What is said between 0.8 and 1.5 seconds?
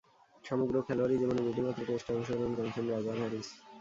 খেলোয়াড়ী জীবনে